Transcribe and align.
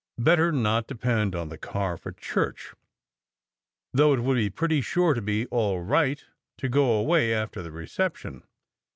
Better 0.17 0.51
not 0.51 0.87
depend 0.87 1.35
on 1.35 1.49
the 1.49 1.59
car 1.59 1.95
for 1.95 2.11
church, 2.11 2.73
though 3.93 4.15
it 4.15 4.21
would 4.21 4.33
be 4.33 4.49
pretty 4.49 4.81
sure 4.81 5.13
to 5.13 5.21
be 5.21 5.45
all 5.51 5.79
right 5.83 6.25
to 6.57 6.67
go 6.67 6.93
away 6.93 7.33
in 7.33 7.37
after 7.37 7.61
the 7.61 7.71
reception. 7.71 8.41